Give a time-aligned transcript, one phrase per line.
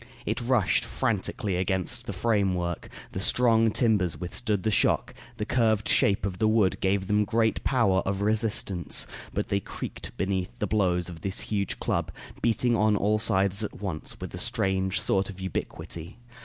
[0.25, 6.25] It rushed frantically against the framework; the strong timbers withstood the shock; the curved shape
[6.25, 11.07] of the wood gave them great power of resistance; but they creaked beneath the blows
[11.07, 12.11] of this huge club,
[12.41, 16.17] beating on all sides at once, with a strange sort of ubiquity.